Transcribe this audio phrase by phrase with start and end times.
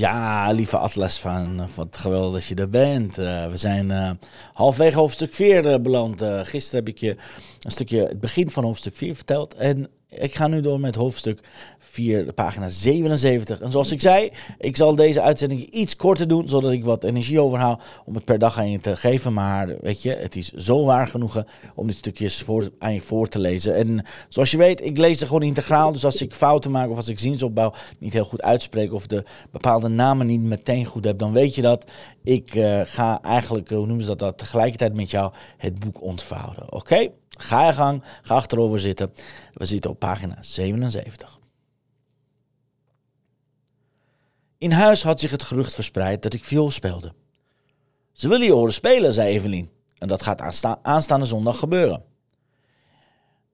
[0.00, 3.18] Ja, lieve Atlas van, wat geweldig dat je er bent.
[3.18, 4.10] Uh, we zijn uh,
[4.52, 6.22] halfwege hoofdstuk 4 uh, beland.
[6.42, 7.16] gisteren heb ik je
[7.60, 9.54] een stukje het begin van hoofdstuk 4 verteld.
[9.54, 11.40] En ik ga nu door met hoofdstuk
[11.78, 13.60] 4, de pagina 77.
[13.60, 17.40] En zoals ik zei, ik zal deze uitzending iets korter doen, zodat ik wat energie
[17.40, 19.32] overhaal om het per dag aan je te geven.
[19.32, 23.28] Maar weet je, het is zo waar genoegen om dit stukjes voor, aan je voor
[23.28, 23.74] te lezen.
[23.74, 25.92] En zoals je weet, ik lees er gewoon integraal.
[25.92, 29.24] Dus als ik fouten maak of als ik zinsopbouw niet heel goed uitspreek of de
[29.50, 31.84] bepaalde namen niet meteen goed heb, dan weet je dat.
[32.24, 36.72] Ik uh, ga eigenlijk, hoe noemen ze dat, dat, tegelijkertijd met jou het boek ontvouwen.
[36.72, 37.08] Oké?
[37.42, 39.12] Ga je gang, ga achterover zitten.
[39.54, 41.38] We zitten op pagina 77.
[44.58, 47.12] In huis had zich het gerucht verspreid dat ik viool speelde.
[48.12, 49.70] Ze willen je horen spelen, zei Evelien.
[49.98, 52.04] En dat gaat aansta aanstaande zondag gebeuren.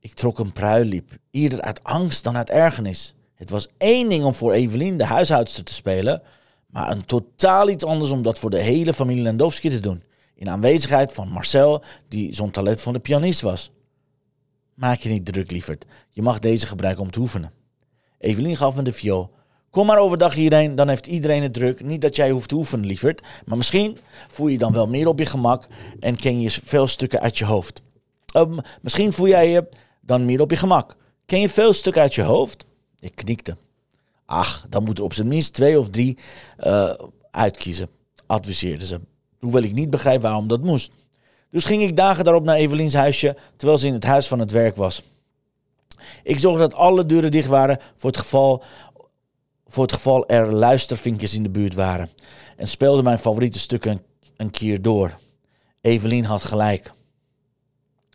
[0.00, 3.14] Ik trok een pruiliep, eerder uit angst dan uit ergernis.
[3.34, 6.22] Het was één ding om voor Evelien, de huishoudster, te spelen,
[6.66, 10.02] maar een totaal iets anders om dat voor de hele familie Lendowski te doen.
[10.34, 13.70] In aanwezigheid van Marcel, die zo'n talent van de pianist was.
[14.76, 15.84] Maak je niet druk, lieverd.
[16.10, 17.52] Je mag deze gebruiken om te oefenen.
[18.18, 19.30] Evelien gaf me de viool.
[19.70, 21.84] Kom maar overdag hierheen, dan heeft iedereen het druk.
[21.84, 23.22] Niet dat jij hoeft te oefenen, lieverd.
[23.44, 25.66] Maar misschien voel je dan wel meer op je gemak
[26.00, 27.82] en ken je veel stukken uit je hoofd.
[28.36, 29.68] Um, misschien voel jij je
[30.00, 30.96] dan meer op je gemak.
[31.26, 32.66] Ken je veel stukken uit je hoofd?
[33.00, 33.56] Ik knikte.
[34.24, 36.18] Ach, dan moet er op zijn minst twee of drie
[36.66, 36.92] uh,
[37.30, 37.88] uitkiezen,
[38.26, 39.00] adviseerde ze.
[39.38, 40.92] Hoewel ik niet begrijp waarom dat moest.
[41.50, 44.50] Dus ging ik dagen daarop naar Eveliens huisje, terwijl ze in het huis van het
[44.50, 45.02] werk was.
[46.22, 48.62] Ik zorgde dat alle deuren dicht waren voor het geval,
[49.66, 52.10] voor het geval er luistervinkjes in de buurt waren.
[52.56, 54.02] En speelde mijn favoriete stukken
[54.36, 55.18] een keer door.
[55.80, 56.92] Evelien had gelijk.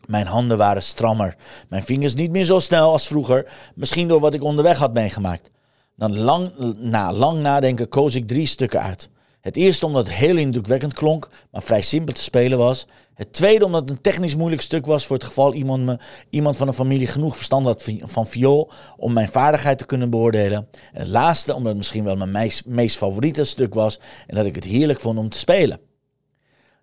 [0.05, 1.35] Mijn handen waren strammer,
[1.69, 5.49] mijn vingers niet meer zo snel als vroeger, misschien door wat ik onderweg had meegemaakt.
[5.95, 9.09] Dan lang, na lang nadenken koos ik drie stukken uit.
[9.41, 12.87] Het eerste omdat het heel indrukwekkend klonk, maar vrij simpel te spelen was.
[13.13, 16.67] Het tweede omdat het een technisch moeilijk stuk was voor het geval iemand, iemand van
[16.67, 20.67] een familie genoeg verstand had van viool om mijn vaardigheid te kunnen beoordelen.
[20.93, 24.55] En het laatste omdat het misschien wel mijn meest favoriete stuk was en dat ik
[24.55, 25.79] het heerlijk vond om te spelen.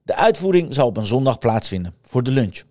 [0.03, 2.63] De uitvoering zou op een zondag plaatsvinden, voor de lunch.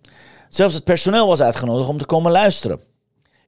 [0.48, 2.80] Zelfs het personeel was uitgenodigd om te komen luisteren.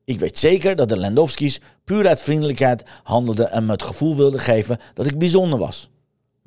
[0.05, 4.41] Ik weet zeker dat de Landowskis puur uit vriendelijkheid handelden en me het gevoel wilden
[4.41, 5.91] geven dat ik bijzonder was.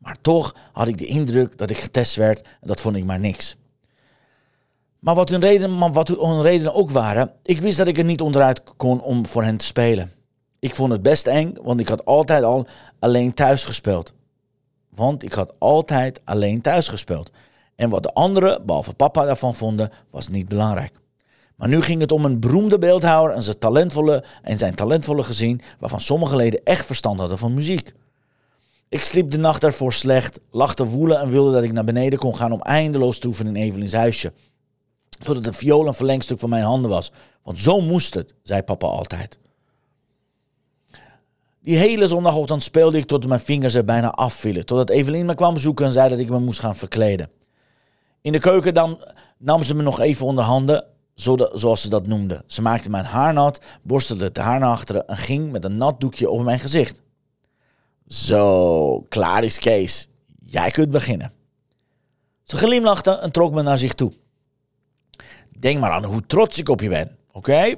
[0.04, 3.20] Maar toch had ik de indruk dat ik getest werd en dat vond ik maar
[3.20, 3.58] niks.
[5.00, 8.22] Maar wat hun maar wat hun redenen ook waren, ik wist dat ik er niet
[8.22, 10.12] onderuit kon om voor hen te spelen.
[10.60, 12.68] Ik vond het best eng, want ik had altijd al
[13.00, 14.14] alleen thuis gespeeld.
[14.90, 17.32] Want ik had altijd alleen thuis gespeeld.
[17.76, 20.94] En wat de anderen, behalve papa, daarvan vonden, was niet belangrijk.
[21.56, 25.62] Maar nu ging het om een beroemde beeldhouwer en zijn talentvolle, en zijn talentvolle gezin,
[25.80, 27.94] waarvan sommige leden echt verstand hadden van muziek.
[28.94, 32.36] Ik sliep de nacht daarvoor slecht, lachte woelen en wilde dat ik naar beneden kon
[32.36, 34.34] gaan om eindeloos te oefenen in Evelins huisje.
[35.24, 37.12] Totdat de viool een verlengstuk van mijn handen was.
[37.44, 39.40] Want zo moest het, zei papa altijd.
[41.62, 44.66] Die hele zondagochtend speelde ik tot mijn vingers er bijna afvielen.
[44.66, 47.30] Totdat Evelien me kwam bezoeken en zei dat ik me moest gaan verkleden.
[48.22, 49.04] In de keuken dan
[49.38, 50.86] nam ze me nog even onder handen,
[51.54, 52.44] zoals ze dat noemde.
[52.48, 56.00] Ze maakte mijn haar nat, borstelde het haar naar achteren en ging met een nat
[56.00, 57.02] doekje over mijn gezicht.
[58.08, 60.10] Zo, klaar is Kees.
[60.44, 61.34] Jij kunt beginnen.
[62.44, 64.12] Ze glimlachte en trok me naar zich toe.
[65.60, 67.76] Denk maar aan hoe trots ik op je ben, oké?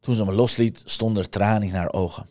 [0.00, 2.28] Toen ze me losliet, stonden er tranen in haar ogen.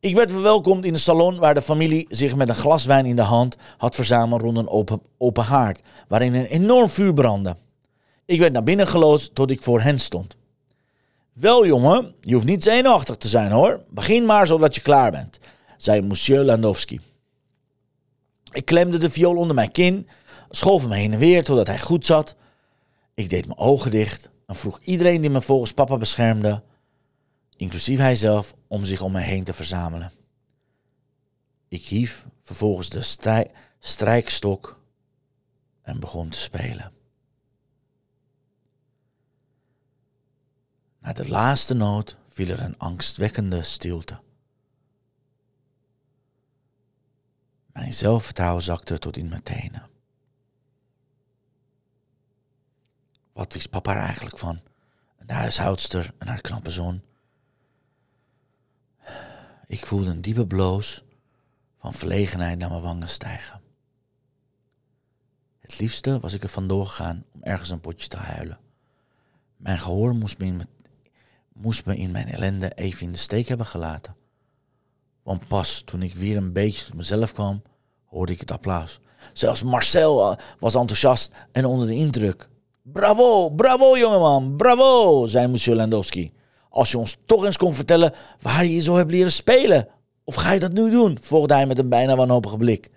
[0.00, 3.16] Ik werd verwelkomd in de salon waar de familie zich met een glas wijn in
[3.16, 7.56] de hand had verzameld rond een open, open haard, waarin een enorm vuur brandde.
[8.24, 10.36] Ik werd naar binnen geloodst tot ik voor hen stond.
[11.32, 13.84] Wel jongen, je hoeft niet zenuwachtig te zijn hoor.
[13.90, 15.40] Begin maar zodat je klaar bent
[15.82, 17.00] zei monsieur Landowski.
[18.52, 20.08] Ik klemde de viool onder mijn kin,
[20.50, 22.36] schoof hem heen en weer totdat hij goed zat.
[23.14, 26.62] Ik deed mijn ogen dicht en vroeg iedereen die me volgens papa beschermde,
[27.56, 30.12] inclusief hij zelf, om zich om me heen te verzamelen.
[31.68, 34.80] Ik hief vervolgens de strij strijkstok
[35.82, 36.92] en begon te spelen.
[40.98, 44.20] Na de laatste noot viel er een angstwekkende stilte.
[47.72, 49.90] Mijn zelfvertrouwen zakte tot in mijn tenen.
[53.32, 54.60] Wat wist papa eigenlijk van?
[55.18, 57.02] Een huishoudster en haar knappe zoon.
[59.66, 61.04] Ik voelde een diepe bloos
[61.78, 63.60] van verlegenheid naar mijn wangen stijgen.
[65.58, 68.58] Het liefste was ik er vandoor gegaan om ergens een potje te huilen.
[69.56, 70.38] Mijn gehoor moest
[71.52, 74.16] moest me in mijn ellende even in de steek hebben gelaten.
[75.22, 77.62] Want pas toen ik weer een beetje tot mezelf kwam,
[78.04, 79.00] hoorde ik het applaus.
[79.32, 82.48] Zelfs Marcel eh, was enthousiast en onder de indruk.
[82.82, 86.32] Bravo, bravo jongeman, bravo, zei monsieur Landowski.
[86.68, 89.88] Als je ons toch eens kon vertellen waar je zo hebt leren spelen.
[90.24, 91.18] Of ga je dat nu doen?
[91.20, 92.90] volgde hij met een bijna wanhopige blik.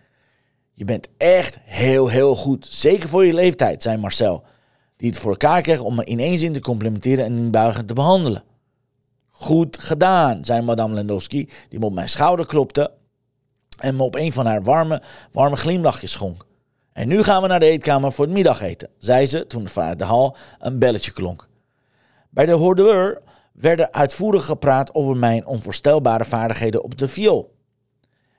[0.73, 2.67] Je bent echt heel, heel goed.
[2.69, 4.43] Zeker voor je leeftijd, zei Marcel.
[4.97, 7.93] Die het voor elkaar kreeg om me in één zin te complimenteren en buigen te
[7.93, 8.43] behandelen.
[9.37, 12.91] Goed gedaan, zei madame Landowski, die me op mijn schouder klopte
[13.79, 15.01] en me op een van haar warme,
[15.31, 16.45] warme glimlachjes schonk.
[16.93, 20.05] En nu gaan we naar de eetkamer voor het middageten, zei ze toen vanuit de
[20.05, 21.47] hal een belletje klonk.
[22.29, 23.21] Bij de hordeur
[23.53, 27.55] werden uitvoerig gepraat over mijn onvoorstelbare vaardigheden op de viool.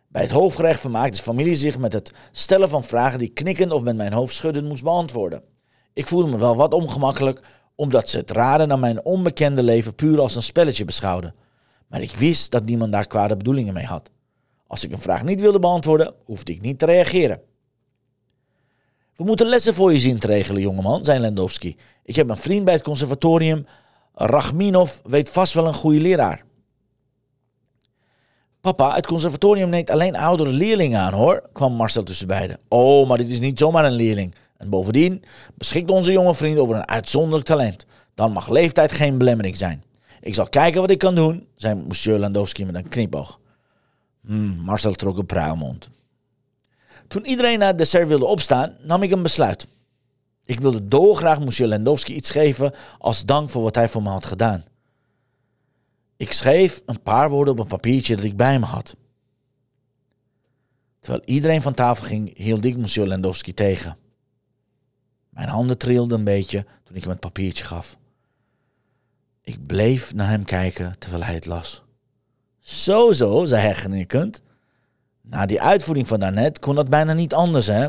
[0.08, 3.82] Bij het hoofdgerecht vermaakte de familie zich met het stellen van vragen die knikkend of
[3.82, 5.42] met mijn hoofd schuddend moest beantwoorden.
[5.92, 7.42] Ik voelde me wel wat ongemakkelijk,
[7.76, 11.34] omdat ze het raden naar mijn onbekende leven puur als een spelletje beschouwden.
[11.86, 14.10] Maar ik wist dat niemand daar kwade bedoelingen mee had.
[14.66, 17.40] Als ik een vraag niet wilde beantwoorden, hoefde ik niet te reageren.
[19.16, 21.76] We moeten lessen voor je zien te regelen, jongeman, zei Lendowski.
[22.04, 23.66] Ik heb een vriend bij het conservatorium.
[24.14, 26.44] Rachminov weet vast wel een goede leraar.
[28.60, 32.58] Papa, het conservatorium neemt alleen oudere leerlingen aan, hoor, kwam Marcel tussen beiden.
[32.68, 34.34] Oh, maar dit is niet zomaar een leerling.
[34.56, 35.24] En bovendien
[35.54, 37.86] beschikt onze jonge vriend over een uitzonderlijk talent.
[38.14, 39.84] Dan mag leeftijd geen belemmering zijn.
[40.20, 43.40] Ik zal kijken wat ik kan doen, zei monsieur Landowski met een knipoog.
[44.26, 45.88] Hmm, Marcel trok een pruilmond.
[47.08, 49.66] Toen iedereen naar het dessert wilde opstaan, nam ik een besluit.
[50.44, 54.26] Ik wilde dolgraag monsieur Landowski iets geven als dank voor wat hij voor me had
[54.26, 54.64] gedaan.
[56.16, 58.96] Ik schreef een paar woorden op een papiertje dat ik bij me had.
[61.00, 63.96] Terwijl iedereen van tafel ging, hield ik monsieur Landowski tegen.
[65.36, 67.98] Mijn handen trilden een beetje toen ik hem het papiertje gaf.
[69.42, 71.82] Ik bleef naar hem kijken terwijl hij het las.
[72.60, 74.42] Zo, zo, zei hij genikkend.
[75.20, 77.88] Na die uitvoering van daarnet kon dat bijna niet anders, hè?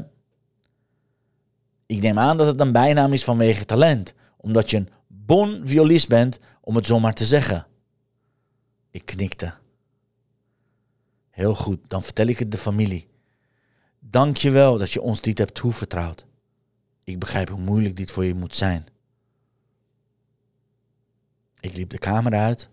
[1.85, 6.07] Ik neem aan dat het een bijnaam is vanwege talent, omdat je een bon violist
[6.07, 7.67] bent, om het zomaar te zeggen.
[8.91, 9.53] Ik knikte.
[11.29, 13.07] Heel goed, dan vertel ik het de familie.
[13.99, 16.25] Dank je wel dat je ons dit hebt toevertrouwd.
[17.07, 18.85] Ik begrijp hoe moeilijk dit voor je moet zijn.
[21.59, 22.69] Ik liep de kamer uit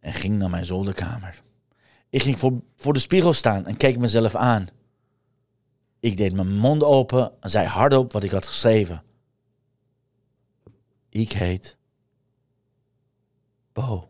[0.00, 1.42] en ging naar mijn zolderkamer.
[2.08, 4.66] Ik ging voor, voor de spiegel staan en keek mezelf aan.
[6.00, 9.02] Ik deed mijn mond open en zei hardop wat ik had geschreven.
[11.08, 11.76] Ik heet
[13.72, 14.09] Bo.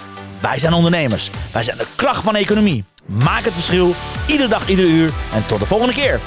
[0.41, 1.29] wij zijn ondernemers.
[1.51, 2.83] Wij zijn de kracht van economie.
[3.05, 3.93] Maak het verschil,
[4.27, 5.11] iedere dag, iedere uur.
[5.33, 6.19] En tot de volgende keer.